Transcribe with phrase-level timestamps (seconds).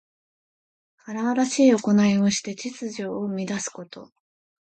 [1.05, 4.09] 荒々しいおこないをして秩序を乱すこと。